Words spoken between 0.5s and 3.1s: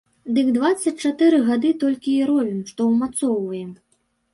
дваццаць чатыры гады толькі і робім, што